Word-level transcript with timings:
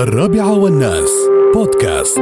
الرابعة 0.00 0.58
والناس. 0.58 1.10
بودكاست. 1.54 2.18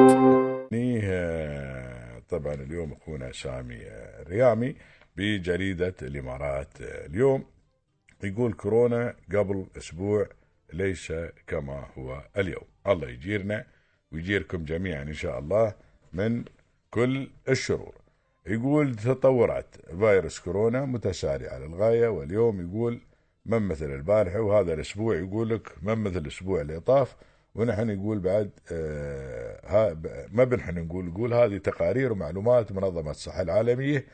طبعا 2.28 2.54
اليوم 2.54 2.92
أخونا 2.92 3.32
سامي 3.32 3.78
الريامي 4.20 4.74
بجريدة 5.16 5.94
الإمارات. 6.02 6.68
اليوم 6.80 7.44
يقول 8.24 8.52
كورونا 8.52 9.14
قبل 9.34 9.66
أسبوع 9.76 10.26
ليس 10.72 11.12
كما 11.46 11.84
هو 11.98 12.22
اليوم. 12.38 12.64
الله 12.86 13.08
يجيرنا 13.08 13.64
ويجيركم 14.12 14.64
جميعا 14.64 15.02
إن 15.02 15.14
شاء 15.14 15.38
الله 15.38 15.74
من 16.12 16.44
كل 16.90 17.30
الشرور. 17.48 17.94
يقول 18.46 18.94
تطورات 18.94 19.76
فيروس 19.98 20.38
كورونا 20.38 20.84
متسارعة 20.84 21.58
للغاية 21.58 22.08
واليوم 22.08 22.70
يقول 22.70 23.00
من 23.46 23.62
مثل 23.62 23.94
البارحة 23.94 24.40
وهذا 24.40 24.74
الأسبوع 24.74 25.16
يقول 25.16 25.48
لك 25.50 25.72
من 25.82 25.98
مثل 25.98 26.16
الأسبوع 26.16 26.60
اللي 26.60 26.80
طاف. 26.80 27.16
ونحن 27.58 27.90
نقول 27.90 28.18
بعد 28.18 28.50
آه 28.72 29.96
ما 30.32 30.44
بنحن 30.44 30.78
نقول 30.78 31.04
نقول 31.04 31.34
هذه 31.34 31.58
تقارير 31.58 32.12
ومعلومات 32.12 32.72
منظمة 32.72 33.10
الصحة 33.10 33.42
العالمية. 33.42 34.06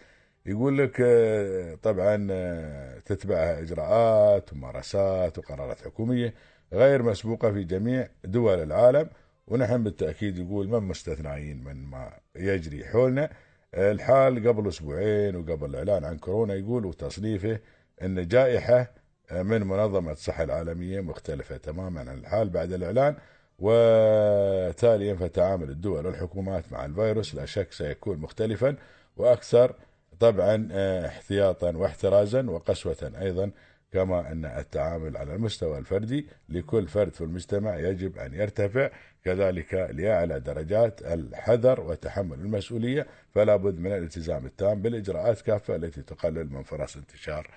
يقول 0.47 0.79
لك 0.79 1.01
آه 1.01 1.75
طبعا 1.75 2.29
آه 2.31 2.99
تتبعها 2.99 3.61
إجراءات 3.61 4.53
وممارسات 4.53 5.39
وقرارات 5.39 5.81
حكومية 5.81 6.35
غير 6.73 7.03
مسبوقة 7.03 7.53
في 7.53 7.65
جميع 7.65 8.09
دول 8.25 8.63
العالم. 8.63 9.09
ونحن 9.47 9.85
بالتأكيد 9.85 10.39
يقول 10.39 10.69
من 10.69 10.81
مستثنائين 10.89 11.65
من 11.65 11.85
ما 11.85 12.13
يجري 12.37 12.85
حولنا. 12.85 13.31
الحال 13.75 14.49
قبل 14.49 14.69
أسبوعين 14.69 15.37
وقبل 15.37 15.71
الإعلان 15.71 16.05
عن 16.05 16.19
كورونا 16.19 16.55
يقول 16.55 16.87
وتصنيفه 16.87 17.59
إن 18.03 18.29
جائحة 18.29 18.91
من 19.33 19.63
منظمة 19.67 20.13
الصحة 20.13 20.45
العالمية 20.45 21.01
مختلفة 21.01 21.57
تماما 21.57 22.01
عن 22.01 22.19
الحال 22.19 22.49
بعد 22.49 22.73
الإعلان. 22.73 23.17
وتاليا 23.59 25.15
فتعامل 25.15 25.71
الدول 25.71 26.07
والحكومات 26.07 26.73
مع 26.73 26.85
الفيروس 26.85 27.35
لا 27.35 27.47
شك 27.47 27.73
سيكون 27.73 28.19
مختلفا 28.19 28.77
وأكثر 29.17 29.75
طبعا 30.21 30.69
احتياطا 31.07 31.77
واحترازا 31.77 32.51
وقسوة 32.51 33.13
أيضا 33.21 33.51
كما 33.93 34.33
أن 34.33 34.45
التعامل 34.45 35.17
على 35.17 35.35
المستوى 35.35 35.79
الفردي 35.79 36.27
لكل 36.49 36.89
فرد 36.89 37.15
في 37.15 37.21
المجتمع 37.21 37.77
يجب 37.77 38.19
أن 38.19 38.35
يرتفع 38.35 38.91
كذلك 39.25 39.75
لأعلى 39.75 40.41
درجات 40.41 41.03
الحذر 41.03 41.81
وتحمل 41.81 42.41
المسؤولية 42.41 43.07
فلا 43.35 43.57
بد 43.57 43.79
من 43.79 43.93
الالتزام 43.93 44.47
التام 44.47 44.83
بالإجراءات 44.83 45.41
كافة 45.41 45.77
التي 45.77 46.03
تقلل 46.03 46.53
من 46.53 46.63
فرص 46.63 46.97
انتشار 46.97 47.51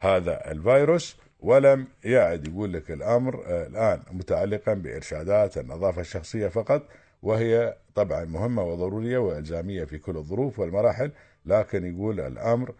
هذا 0.00 0.50
الفيروس. 0.50 1.16
ولم 1.40 1.86
يعد 2.04 2.48
يقول 2.48 2.72
لك 2.72 2.90
الأمر 2.90 3.44
الآن 3.66 4.00
متعلقا 4.12 4.74
بإرشادات 4.74 5.58
النظافة 5.58 6.00
الشخصية 6.00 6.48
فقط 6.48 6.82
وهي 7.22 7.76
طبعا 7.94 8.24
مهمة 8.24 8.62
وضرورية 8.62 9.18
وإلزامية 9.18 9.84
في 9.84 9.98
كل 9.98 10.16
الظروف 10.16 10.58
والمراحل 10.58 11.10
لكن 11.46 11.94
يقول 11.94 12.20
الأمر 12.20 12.74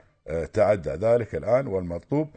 تعدى 0.53 0.91
ذلك 0.91 1.35
الآن 1.35 1.67
والمطلوب. 1.67 2.29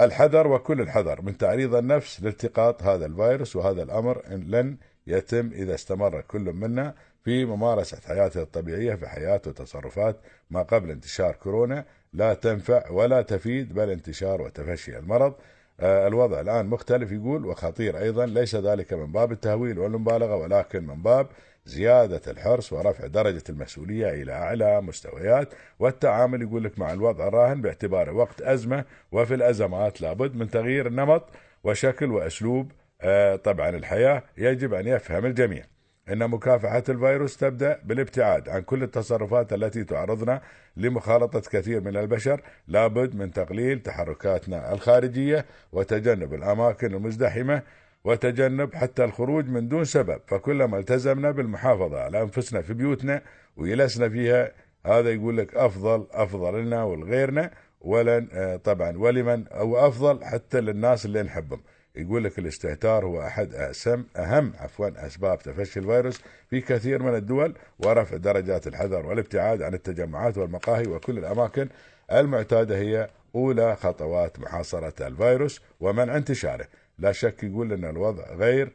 الحذر 0.00 0.46
وكل 0.46 0.80
الحذر 0.80 1.22
من 1.22 1.38
تعريض 1.38 1.74
النفس 1.74 2.22
لالتقاط 2.22 2.82
هذا 2.82 3.06
الفيروس 3.06 3.56
وهذا 3.56 3.82
الأمر 3.82 4.22
إن 4.26 4.40
لن 4.40 4.76
يتم 5.06 5.50
إذا 5.52 5.74
استمر 5.74 6.20
كل 6.20 6.52
منا 6.52 6.94
في 7.24 7.44
ممارسة 7.44 7.98
حياته 8.06 8.42
الطبيعية 8.42 8.94
في 8.94 9.08
حياته 9.08 9.50
وتصرفات 9.50 10.16
ما 10.50 10.62
قبل 10.62 10.90
انتشار 10.90 11.32
كورونا. 11.34 11.84
لا 12.12 12.34
تنفع 12.34 12.90
ولا 12.90 13.22
تفيد 13.22 13.74
بل 13.74 13.90
انتشار 13.90 14.42
وتفشي 14.42 14.98
المرض. 14.98 15.32
آه 15.32 15.55
الوضع 15.80 16.40
الآن 16.40 16.66
مختلف. 16.66 17.12
يقول 17.12 17.46
وخطير 17.46 17.98
أيضا 17.98 18.26
ليس 18.26 18.56
ذلك 18.56 18.92
من 18.92 19.12
باب 19.12 19.32
التهويل 19.32 19.78
والمبالغة 19.78 20.36
ولكن 20.36 20.86
من 20.86 21.02
باب 21.02 21.26
زيادة 21.64 22.20
الحرص 22.32 22.72
ورفع 22.72 23.06
درجة 23.06 23.42
المسؤولية 23.48 24.08
إلى 24.22 24.32
أعلى 24.32 24.80
مستويات 24.80 25.48
والتعامل. 25.78 26.42
يقول 26.42 26.64
لك 26.64 26.78
مع 26.78 26.92
الوضع 26.92 27.28
الراهن 27.28 27.62
باعتباره 27.62 28.12
وقت 28.12 28.42
أزمة 28.42 28.84
وفي 29.12 29.34
الأزمات 29.34 30.00
لابد 30.00 30.34
من 30.34 30.50
تغيير 30.50 30.86
النمط 30.86 31.22
وشكل 31.64 32.12
وأسلوب. 32.12 32.72
آه 33.00 33.36
طبعا 33.36 33.68
الحياة 33.68 34.22
يجب 34.38 34.74
أن 34.74 34.86
يفهم 34.86 35.26
الجميع. 35.26 35.64
أن 36.12 36.30
مكافحة 36.30 36.82
الفيروس 36.88 37.36
تبدأ 37.36 37.80
بالابتعاد 37.84 38.48
عن 38.48 38.60
كل 38.60 38.82
التصرفات 38.82 39.52
التي 39.52 39.84
تعرضنا 39.84 40.40
لمخالطة 40.76 41.40
كثير 41.40 41.80
من 41.80 41.96
البشر 41.96 42.40
لابد 42.68 43.14
من 43.16 43.32
تقليل 43.32 43.80
تحركاتنا 43.80 44.72
الخارجية 44.72 45.46
وتجنب 45.72 46.34
الأماكن 46.34 46.94
المزدحمة 46.94 47.62
وتجنب 48.04 48.74
حتى 48.74 49.04
الخروج 49.04 49.48
من 49.48 49.68
دون 49.68 49.84
سبب. 49.84 50.20
فكلما 50.26 50.78
التزمنا 50.78 51.30
بالمحافظة 51.30 52.00
على 52.00 52.22
أنفسنا 52.22 52.62
في 52.62 52.74
بيوتنا 52.74 53.22
وجلسنا 53.56 54.08
فيها 54.08 54.52
هذا 54.86 55.10
يقول 55.10 55.36
لك 55.36 55.54
أفضل 55.56 56.06
أفضل 56.10 56.60
لنا 56.60 56.84
ولغيرنا 56.84 57.50
ولن 57.80 58.58
طبعا 58.64 58.98
ولمن 58.98 59.48
أو 59.48 59.86
أفضل 59.88 60.24
حتى 60.24 60.60
للناس 60.60 61.06
اللي 61.06 61.22
نحبهم. 61.22 61.60
يقول 61.96 62.24
لك 62.24 62.38
الاستهتار 62.38 63.04
هو 63.04 63.22
أحد 63.22 63.54
أسم 63.54 64.04
أهم 64.16 64.52
عفوا 64.58 65.06
أسباب 65.06 65.38
تفشي 65.38 65.80
الفيروس 65.80 66.20
في 66.50 66.60
كثير 66.60 67.02
من 67.02 67.14
الدول 67.14 67.54
ورفع 67.78 68.16
درجات 68.16 68.66
الحذر 68.66 69.06
والابتعاد 69.06 69.62
عن 69.62 69.74
التجمعات 69.74 70.38
والمقاهي 70.38 70.86
وكل 70.86 71.18
الأماكن. 71.18 71.68
المعتادة 72.12 72.78
هي 72.78 73.08
أولى 73.34 73.76
خطوات 73.76 74.40
محاصرة 74.40 75.06
الفيروس 75.06 75.60
ومنع 75.80 76.16
انتشاره. 76.16 76.66
لا 76.98 77.12
شك 77.12 77.42
يقول 77.42 77.72
أن 77.72 77.84
الوضع 77.84 78.24
غير 78.34 78.72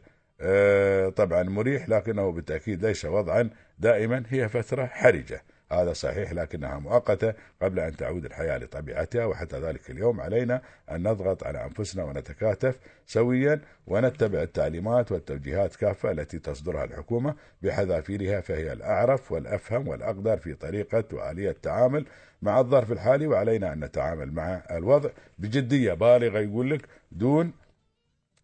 طبعا 1.09 1.43
مريح 1.43 1.89
لكنه 1.89 2.31
بالتأكيد 2.31 2.85
ليس 2.85 3.05
وضعا 3.05 3.49
دائما 3.79 4.23
هي 4.29 4.49
فترة 4.49 4.85
حرجة. 4.85 5.43
هذا 5.71 5.93
صحيح 5.93 6.31
لكنها 6.33 6.79
مؤقتة 6.79 7.33
قبل 7.61 7.79
أن 7.79 7.95
تعود 7.95 8.25
الحياة 8.25 8.57
لطبيعتها 8.57 9.25
وحتى 9.25 9.59
ذلك 9.59 9.89
اليوم 9.89 10.21
علينا 10.21 10.61
أن 10.91 11.03
نضغط 11.07 11.43
على 11.43 11.65
أنفسنا 11.65 12.03
ونتكاتف 12.03 12.79
سويا 13.05 13.61
ونتبع 13.87 14.41
التعليمات 14.41 15.11
والتوجيهات 15.11 15.75
كافة 15.75 16.11
التي 16.11 16.39
تصدرها 16.39 16.83
الحكومة 16.83 17.35
بحذافيرها 17.61 18.41
فهي 18.41 18.73
الأعرف 18.73 19.31
والأفهم 19.31 19.87
والأقدر 19.87 20.37
في 20.37 20.53
طريقة 20.53 21.03
وآلية 21.13 21.49
التعامل 21.49 22.05
مع 22.41 22.59
الظرف 22.59 22.91
الحالي 22.91 23.27
وعلينا 23.27 23.73
أن 23.73 23.79
نتعامل 23.83 24.31
مع 24.31 24.63
الوضع 24.71 25.09
بجدية 25.39 25.93
بالغة 25.93 26.39
يقول 26.39 26.69
لك 26.69 26.81
دون 27.11 27.53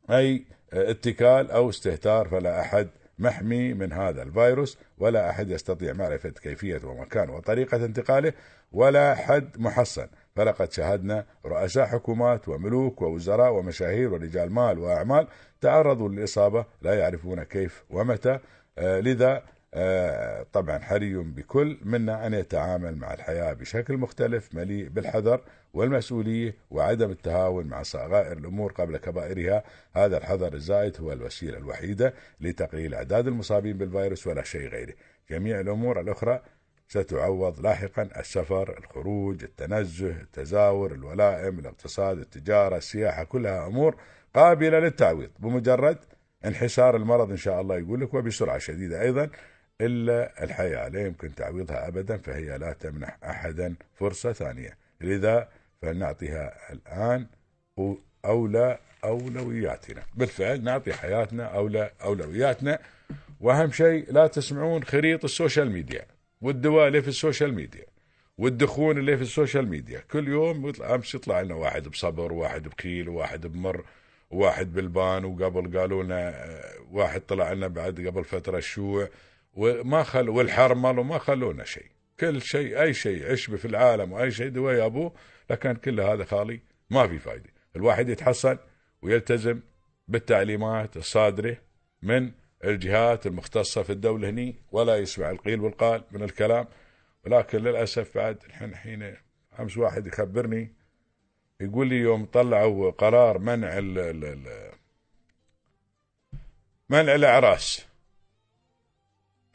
أي 0.10 0.46
اتكال 0.74 1.52
أو 1.52 1.70
استهتار 1.70 2.28
فلا 2.28 2.62
أحد 2.62 2.88
محمي 3.20 3.74
من 3.74 3.94
هذا 3.94 4.24
الفيروس 4.24 4.78
ولا 4.98 5.30
أحد 5.30 5.50
يستطيع 5.50 5.94
معرفة 5.94 6.30
كيفية 6.30 6.82
ومكان 6.84 7.30
وطريقة 7.30 7.86
انتقاله 7.86 8.34
ولا 8.72 9.16
حد 9.16 9.60
محصن. 9.60 10.08
فلقد 10.36 10.72
شاهدنا 10.72 11.26
رؤساء 11.46 11.86
حكومات 11.86 12.48
وملوك 12.48 13.02
ووزراء 13.02 13.54
ومشاهير 13.54 14.14
ورجال 14.14 14.52
مال 14.52 14.80
وأعمال 14.80 15.28
تعرضوا 15.62 16.10
للإصابة 16.10 16.66
لا 16.82 16.94
يعرفون 16.94 17.44
كيف 17.44 17.84
ومتى. 17.90 18.40
آه 18.78 19.00
لذا 19.00 19.44
طبعا 20.54 20.80
حري 20.80 21.18
بكل 21.18 21.78
منا 21.82 22.28
أن 22.28 22.34
يتعامل 22.34 22.96
مع 22.98 23.14
الحياة 23.14 23.54
بشكل 23.54 23.98
مختلف 23.98 24.56
مليء 24.56 24.90
بالحذر 24.90 25.42
والمسؤولية 25.74 26.56
وعدم 26.70 27.12
التهاون 27.12 27.68
مع 27.68 27.84
صغائر 27.84 28.38
الأمور 28.38 28.72
قبل 28.72 28.98
كبائرها. 28.98 29.64
هذا 29.96 30.18
الحذر 30.18 30.54
الزائد 30.54 31.02
هو 31.02 31.12
الوسيلة 31.14 31.58
الوحيدة 31.58 32.14
لتقليل 32.42 32.94
أعداد 32.94 33.28
المصابين 33.28 33.78
بالفيروس 33.78 34.28
ولا 34.28 34.44
شيء 34.44 34.68
غيره. 34.68 34.94
جميع 35.30 35.60
الأمور 35.60 36.00
الأخرى 36.00 36.42
ستعوض 36.88 37.60
لاحقا 37.60 38.10
السفر 38.18 38.78
الخروج 38.78 39.44
التنزه 39.44 40.10
التزاور 40.10 40.92
الولائم 40.92 41.60
الاقتصاد 41.60 42.18
التجارة 42.18 42.78
السياحة 42.78 43.24
كلها 43.24 43.68
أمور 43.68 43.96
قابلة 44.36 44.80
للتعويض. 44.80 45.30
بمجرد 45.40 45.98
انحسار 46.46 46.96
المرض 46.96 47.32
إن 47.32 47.38
شاء 47.38 47.62
الله 47.62 47.78
يقول 47.78 48.02
لك 48.02 48.14
وبسرعة 48.14 48.58
شديدة 48.58 49.02
أيضا 49.02 49.30
إلا 49.82 50.44
الحياة 50.44 50.88
لا 50.90 51.06
يمكن 51.08 51.36
تعويضها 51.36 51.88
أبدا 51.88 52.18
فهي 52.18 52.58
لا 52.58 52.74
تمنح 52.74 53.18
أحدا 53.24 53.76
فرصة 53.94 54.34
ثانية. 54.34 54.78
لذا 55.02 55.50
فلنعطيها 55.82 56.74
الآن 56.74 57.28
أولى 58.26 58.80
أولوياتنا. 59.04 60.04
بالفعل 60.16 60.64
نعطي 60.64 60.94
حياتنا 60.94 61.44
أولى 61.46 61.92
أولوياتنا. 62.04 62.80
وأهم 63.40 63.72
شيء 63.72 64.14
لا 64.14 64.28
تسمعون 64.28 64.84
خريط 64.84 65.24
السوشيال 65.24 65.72
ميديا 65.72 66.06
والدواء 66.42 66.88
اللي 66.88 67.02
في 67.02 67.08
السوشيال 67.08 67.54
ميديا 67.54 67.86
والدخون 68.38 68.98
اللي 68.98 69.18
في 69.18 69.24
السوشيال 69.24 69.68
ميديا. 69.68 70.00
كل 70.12 70.28
يوم 70.28 70.74
أمس 70.82 71.16
يطلع 71.16 71.42
لنا 71.42 71.56
واحد 71.56 71.88
بصبر 71.88 72.34
وواحد 72.34 72.68
بخل 72.68 73.10
وواحد 73.10 73.48
بمر 73.48 73.86
وواحد 74.30 74.74
بالبان 74.74 75.26
وقبل 75.26 75.80
قالوا 75.80 76.04
لنا 76.04 76.34
واحد 76.92 77.22
طلع 77.22 77.54
لنا 77.54 77.68
بعد 77.68 78.08
قبل 78.08 78.24
فترة 78.24 78.58
الشوع 78.58 79.10
وما 79.58 80.04
خل 80.04 80.30
والحرمل 80.30 81.00
وما 81.00 81.18
خلونا 81.18 81.64
شيء. 81.64 81.86
كل 82.20 82.42
شيء 82.42 82.82
أي 82.82 82.94
شيء 82.94 83.32
عشبه 83.32 83.58
في 83.58 83.66
العالم 83.66 84.12
وأي 84.12 84.32
شيء 84.32 84.50
دواء 84.50 84.86
ابوه 84.86 85.14
لكن 85.50 85.74
كل 85.74 86.02
هذا 86.02 86.24
خالي 86.24 86.62
ما 86.90 87.08
في 87.08 87.20
فائده 87.20 87.50
الواحد 87.76 88.10
يتحصن 88.10 88.58
ويلتزم 89.02 89.60
بالتعليمات 90.08 90.98
الصادرة 90.98 91.58
من 92.02 92.32
الجهات 92.64 93.28
المختصة 93.28 93.84
في 93.84 93.90
الدولة 93.90 94.30
هني 94.30 94.56
ولا 94.72 94.98
يسمع 94.98 95.32
القيل 95.32 95.60
والقال 95.60 96.04
من 96.12 96.24
الكلام. 96.24 96.68
ولكن 97.26 97.58
للأسف 97.58 98.18
بعد 98.18 98.38
الحين 98.46 98.76
حين 98.76 99.16
أمس 99.60 99.78
واحد 99.78 100.08
يخبرني 100.08 100.74
يقول 101.62 101.88
لي 101.88 101.96
يوم 101.96 102.26
طلعوا 102.26 102.92
قرار 102.92 103.40
منع 103.40 103.78
ال 103.78 104.44
منع 106.90 107.16
الأعراس. 107.16 107.88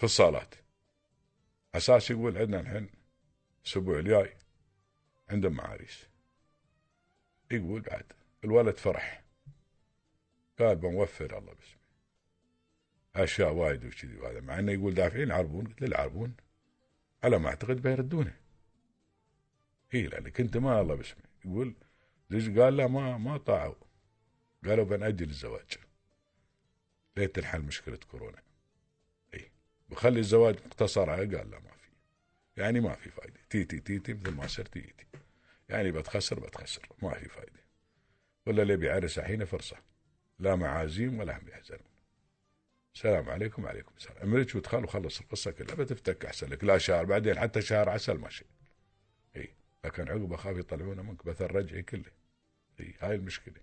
في 0.02 0.06
الصالات. 0.06 0.54
أساس 1.74 2.10
يقول 2.10 2.38
عندنا 2.38 2.60
الحين 2.60 2.90
الأسبوع 3.64 3.98
الجاي 3.98 4.36
عندهم 5.28 5.52
معاريس. 5.52 6.06
يقول 7.50 7.80
بعد 7.80 8.12
الولد 8.44 8.76
فرح. 8.76 9.24
قال 10.58 10.76
بنوفر 10.76 11.38
الله 11.38 11.54
باسمه. 11.54 11.80
أشياء 13.14 13.52
وايد 13.52 13.84
وكذي 13.84 14.16
وهذا 14.16 14.40
مع 14.40 14.58
إنه 14.58 14.72
يقول 14.72 14.94
دافعين 14.94 15.32
عربون. 15.32 15.66
قلت 15.66 15.80
له 15.80 15.88
العربون؟ 15.88 16.34
على 17.24 17.38
ما 17.38 17.48
أعتقد 17.48 17.82
بيردونه. 17.82 18.36
إي 19.94 20.02
لأنك 20.02 20.40
أنت 20.40 20.56
ما 20.56 20.80
الله 20.80 20.94
باسمه. 20.94 21.22
يقول 21.44 21.74
ليش؟ 22.30 22.48
قال 22.48 22.76
لا 22.76 22.86
ما 22.86 23.18
ما 23.18 23.36
طاعوا. 23.36 23.74
قالوا 24.64 24.84
بنأجل 24.84 25.28
الزواج. 25.28 25.78
ليت 27.16 27.38
الحل 27.38 27.62
مشكلة 27.62 27.96
كورونا. 27.96 28.42
بخلي 29.92 30.20
الزواج 30.20 30.56
مقتصر 30.66 31.10
على 31.10 31.36
قال 31.36 31.50
لا 31.50 31.58
ما 31.58 31.70
في. 31.70 31.88
يعني 32.56 32.80
ما 32.80 32.94
في 32.94 33.10
فايدة. 33.10 33.40
تيتي 33.50 33.80
تيتي 33.80 34.14
مثل 34.14 34.30
ما 34.30 34.46
صرت 34.46 34.72
تيتي 34.72 35.06
يعني 35.68 35.92
بتخسر 35.92 36.40
بتخسر. 36.40 36.88
ما 37.02 37.14
في 37.14 37.28
فايدة. 37.28 37.62
ولا 38.46 38.62
اللي 38.62 38.76
بيعرس 38.76 39.18
الحين 39.18 39.44
فرصة. 39.44 39.76
لا 40.38 40.56
معازيم 40.56 41.18
ولا 41.18 41.38
هم 41.38 41.48
يحزنون. 41.48 41.80
السلام 42.94 43.30
عليكم 43.30 43.64
وعليكم 43.64 43.92
السلام. 43.96 44.16
امريك 44.22 44.54
وتخال 44.54 44.84
وخلص 44.84 45.20
القصة 45.20 45.50
كلها. 45.50 45.74
بتفتك 45.74 46.24
أحسن 46.24 46.48
لك. 46.48 46.64
لا 46.64 46.78
شهر 46.78 47.04
بعدين 47.04 47.38
حتى 47.38 47.62
شهر 47.62 47.88
عسل 47.88 48.18
ماشي 48.18 48.44
إي. 49.36 49.48
لكن 49.84 50.08
عقب 50.08 50.32
أخاف 50.32 50.56
يطلعونه 50.56 51.02
منك 51.02 51.26
بثر 51.26 51.54
رجعي 51.54 51.82
كله. 51.82 52.10
إي. 52.80 52.94
هاي 53.00 53.14
المشكلة. 53.14 53.54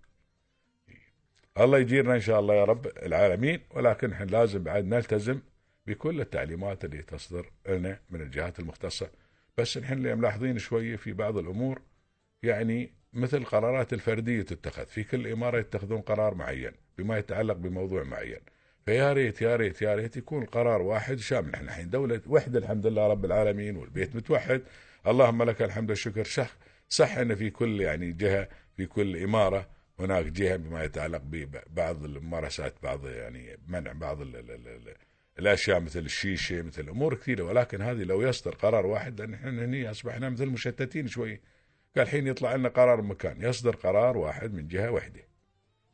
الله 1.57 1.79
يجيرنا 1.79 2.15
إن 2.15 2.21
شاء 2.21 2.39
الله 2.39 2.55
يا 2.55 2.63
رب 2.63 2.87
العالمين. 2.87 3.61
ولكن 3.71 4.11
إحنا 4.11 4.25
لازم 4.25 4.63
بعد 4.63 4.85
نلتزم 4.85 5.39
بكل 5.87 6.21
التعليمات 6.21 6.85
اللي 6.85 7.01
تصدر 7.01 7.51
لنا 7.67 7.99
من 8.09 8.21
الجهات 8.21 8.59
المختصة. 8.59 9.11
بس 9.57 9.77
نحن 9.77 9.93
اللي 9.93 10.15
ملاحظين 10.15 10.57
شوية 10.57 10.95
في 10.95 11.13
بعض 11.13 11.37
الأمور 11.37 11.81
يعني 12.43 12.93
مثل 13.13 13.45
قرارات 13.45 13.93
الفردية 13.93 14.41
تتخذ. 14.41 14.85
في 14.85 15.03
كل 15.03 15.27
إمارة 15.27 15.59
يتخذون 15.59 16.01
قرار 16.01 16.35
معين 16.35 16.71
بما 16.97 17.17
يتعلق 17.17 17.55
بموضوع 17.55 18.03
معين. 18.03 18.39
فيا 18.85 19.13
ريت 19.13 19.41
يا 19.41 19.55
ريت 19.55 19.81
يا 19.81 19.95
ريت 19.95 20.17
يكون 20.17 20.45
قرار 20.45 20.81
واحد 20.81 21.17
شامل. 21.17 21.53
إحنا 21.53 21.67
الحين 21.67 21.89
دولة 21.89 22.21
وحدة 22.27 22.59
الحمد 22.59 22.87
لله 22.87 23.07
رب 23.07 23.25
العالمين 23.25 23.75
والبيت 23.75 24.15
متوحد. 24.15 24.61
اللهم 25.07 25.43
لك 25.43 25.61
الحمد 25.61 25.89
والشكر. 25.89 26.23
شخ 26.23 26.57
صح 26.89 27.17
إن 27.17 27.35
في 27.35 27.49
كل 27.49 27.81
يعني 27.81 28.11
جهة 28.11 28.49
في 28.77 28.85
كل 28.85 29.23
إمارة 29.23 29.69
هناك 29.99 30.25
جهة 30.25 30.55
بما 30.55 30.83
يتعلق 30.83 31.21
ببعض 31.23 32.03
الممارسات 32.03 32.75
بعض 32.83 33.07
يعني 33.07 33.57
منع 33.67 33.91
بعض 33.91 34.21
ال 34.21 34.35
ال 34.35 34.67
ال 34.67 34.95
الأشياء 35.39 35.79
مثل 35.79 35.99
الشيشة 35.99 36.61
مثل 36.61 36.89
أمور 36.89 37.15
كثيرة. 37.15 37.43
ولكن 37.43 37.81
هذه 37.81 38.03
لو 38.03 38.21
يصدر 38.21 38.55
قرار 38.55 38.85
واحد 38.85 39.21
لأن 39.21 39.33
إحنا 39.33 39.65
هني 39.65 39.91
أصبحنا 39.91 40.29
مثل 40.29 40.45
مشتتين 40.45 41.07
شوي. 41.07 41.41
قال 41.95 42.05
الحين 42.05 42.27
يطلع 42.27 42.55
لنا 42.55 42.69
قرار 42.69 43.01
مكان 43.01 43.41
يصدر 43.41 43.75
قرار 43.75 44.17
واحد 44.17 44.53
من 44.53 44.67
جهة 44.67 44.91
واحدة. 44.91 45.21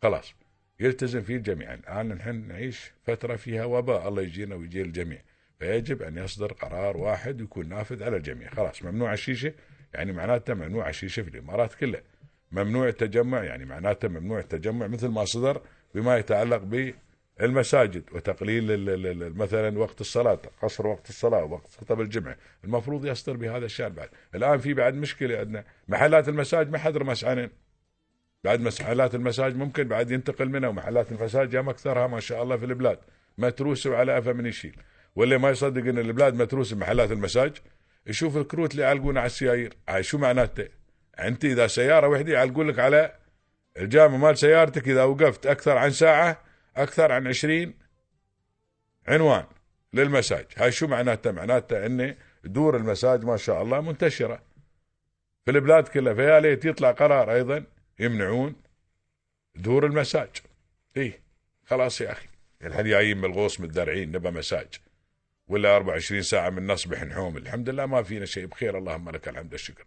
خلاص 0.01 0.33
يلتزم 0.79 1.21
فيه 1.21 1.35
الجميع. 1.35 1.73
الآن 1.73 2.07
نحن 2.07 2.47
نعيش 2.47 2.91
فترة 3.03 3.35
فيها 3.35 3.65
وباء. 3.65 4.07
الله 4.07 4.21
يجينا 4.21 4.55
ويجي 4.55 4.81
الجميع. 4.81 5.21
فيجب 5.59 6.01
أن 6.01 6.17
يصدر 6.17 6.53
قرار 6.53 6.97
واحد 6.97 7.41
يكون 7.41 7.69
نافذ 7.69 8.03
على 8.03 8.17
الجميع. 8.17 8.49
خلاص 8.49 8.83
ممنوع 8.83 9.13
الشيشة 9.13 9.53
يعني 9.93 10.11
معناته 10.11 10.53
ممنوع 10.53 10.89
الشيشة 10.89 11.23
في 11.23 11.29
الإمارات 11.29 11.73
كلها. 11.73 12.01
ممنوع 12.51 12.87
التجمع 12.87 13.43
يعني 13.43 13.65
معناته 13.65 14.07
ممنوع 14.07 14.39
التجمع 14.39 14.87
مثل 14.87 15.07
ما 15.07 15.25
صدر 15.25 15.61
بما 15.95 16.17
يتعلق 16.17 16.57
المساجد 17.41 18.03
وتقليل 18.11 19.33
مثلا 19.35 19.79
وقت 19.79 20.01
الصلاة 20.01 20.39
قصر 20.61 20.87
وقت 20.87 21.09
الصلاة 21.09 21.43
وقت 21.43 21.71
خطب 21.81 22.01
الجمعة. 22.01 22.37
المفروض 22.63 23.05
يصدر 23.05 23.37
بهذا 23.37 23.65
الشأن 23.65 23.89
بعد. 23.89 24.09
الآن 24.35 24.57
في 24.59 24.73
بعد 24.73 24.93
مشكلة 24.93 25.37
عندنا. 25.37 25.63
محلات 25.87 26.29
المساجد 26.29 26.71
ما 26.71 26.77
حد 26.77 26.97
رمس 26.97 27.23
عنين 27.23 27.49
بعد 28.43 28.61
محلات 28.61 29.15
المساجد 29.15 29.55
ممكن 29.55 29.83
بعد 29.83 30.11
ينتقل 30.11 30.49
منها 30.49 30.69
ومحلات 30.69 31.11
المساجد 31.11 31.53
يا 31.53 31.59
أكثرها 31.59 32.07
ما 32.07 32.19
شاء 32.19 32.43
الله 32.43 32.57
في 32.57 32.65
البلاد. 32.65 32.99
متروسة 33.37 33.89
وعلى 33.89 34.17
أفا 34.17 34.31
من 34.31 34.45
يشيل. 34.45 34.75
واللي 35.15 35.37
ما 35.37 35.49
يصدق 35.49 35.81
إن 35.81 35.99
البلاد 35.99 36.35
متروسة 36.35 36.75
بمحلات 36.75 37.11
المساجد 37.11 37.57
يشوف 38.07 38.37
الكروت 38.37 38.71
اللي 38.71 38.83
يعلقون 38.83 39.17
على 39.17 39.25
السيايير. 39.25 39.73
هاي 39.89 40.03
شو 40.03 40.17
معناته؟ 40.17 40.67
أنت 41.19 41.45
إذا 41.45 41.67
سيارة 41.67 42.07
وحدة 42.07 42.33
يعلقون 42.33 42.67
لك 42.67 42.79
على 42.79 43.15
الجامع 43.77 44.17
مال 44.17 44.37
سيارتك 44.37 44.87
إذا 44.87 45.03
وقفت 45.03 45.45
أكثر 45.45 45.77
عن 45.77 45.91
ساعة 45.91 46.44
أكثر 46.77 47.11
عن 47.11 47.27
عشرين 47.27 47.73
عنوان 49.07 49.45
للمساج. 49.93 50.45
هاي 50.57 50.71
شو 50.71 50.87
معناته 50.87 51.31
معناته 51.31 51.85
أن 51.85 52.15
دور 52.43 52.77
المساج 52.77 53.25
ما 53.25 53.37
شاء 53.37 53.61
الله 53.61 53.81
منتشرة 53.81 54.41
في 55.45 55.51
البلاد 55.51 55.87
كلها 55.87 56.13
فيا 56.13 56.39
ليت 56.39 56.65
يطلع 56.65 56.91
قرار 56.91 57.33
أيضا 57.33 57.63
يمنعون 57.99 58.55
دور 59.55 59.85
المساج. 59.85 60.29
إيه 60.97 61.21
خلاص 61.65 62.01
يا 62.01 62.11
أخي 62.11 62.27
الحين 62.63 62.85
جايين 62.85 63.17
من 63.17 63.25
الغوص 63.25 63.61
متدرعين 63.61 64.11
نبى 64.11 64.31
مساج. 64.31 64.67
ولا 65.47 65.75
24 65.75 66.21
ساعة 66.21 66.49
من 66.49 66.67
نصبح 66.67 67.03
نحوم 67.03 67.37
الحمد 67.37 67.69
لله 67.69 67.85
ما 67.85 68.03
فينا 68.03 68.25
شيء. 68.25 68.45
بخير 68.45 68.77
اللهم 68.77 69.09
لك 69.09 69.27
الحمد 69.27 69.51
والشكر 69.51 69.85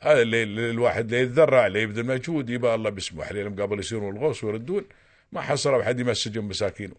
هذا 0.00 0.22
اللي 0.22 0.42
الواحد 0.70 1.04
اللي 1.04 1.20
يتذرع 1.20 1.66
اللي 1.66 1.82
يبذل 1.82 2.06
مجهود 2.06 2.50
يبقى 2.50 2.74
الله 2.74 2.90
بيسمح 2.90 3.28
عليهم 3.28 3.62
قبل 3.62 3.78
يصيرون 3.78 4.16
الغوص 4.16 4.44
ويردون. 4.44 4.84
ما 5.32 5.40
حصلوا 5.40 5.82
حد 5.82 6.00
يمسجهم 6.00 6.48
مساكين 6.48 6.92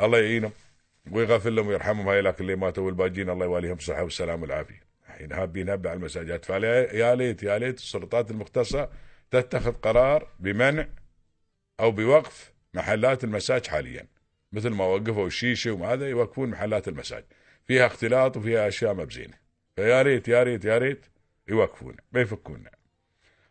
الله 0.00 0.18
يعينهم 0.18 0.52
ويغفر 1.12 1.50
لهم 1.50 1.66
ويرحمهم. 1.66 2.08
هاي 2.08 2.20
لكن 2.20 2.44
اللي 2.44 2.56
ماتوا 2.56 2.86
والباجين 2.86 3.30
الله 3.30 3.44
يواليهم 3.44 3.76
الصحة 3.76 4.02
والسلام 4.02 4.42
والعافية. 4.42 4.82
الحين 5.08 5.32
هابين 5.32 5.70
هبة 5.70 5.90
على 5.90 5.96
المساجات. 5.96 6.44
فيا 6.44 7.14
ليت 7.14 7.42
يا 7.42 7.58
ليت 7.58 7.78
السلطات 7.78 8.30
المختصة 8.30 8.90
تتخذ 9.30 9.72
قرار 9.72 10.28
بمنع 10.40 10.88
أو 11.80 11.90
بوقف 11.90 12.52
محلات 12.74 13.24
المساج 13.24 13.66
حاليا. 13.66 14.06
مثل 14.52 14.70
ما 14.70 14.84
وقفوا 14.84 15.26
الشيشة 15.26 15.70
وهذا 15.70 16.08
يوقفون 16.08 16.50
محلات 16.50 16.88
المساج. 16.88 17.24
فيها 17.64 17.86
اختلاط 17.86 18.36
وفيها 18.36 18.68
أشياء 18.68 18.94
مبزينة 18.94 19.34
فيا 19.76 20.02
ريت 20.02 20.28
يا 20.28 20.42
ريت 20.42 20.64
يا 20.64 20.78
ريت 20.78 21.06
يوقفون 21.48 21.96
ما 22.12 22.20
يفكونا. 22.20 22.70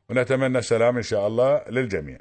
ونتمنى 0.10 0.57
السلام 0.57 0.98
إن 0.98 1.03
شاء 1.03 1.27
الله 1.27 1.63
للجميع. 1.69 2.19